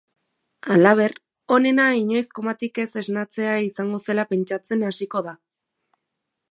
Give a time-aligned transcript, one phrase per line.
[0.75, 1.13] Halaber,
[1.57, 5.37] onena inoiz komatik ez esnatzea izango zela pentsatzen hasiko da.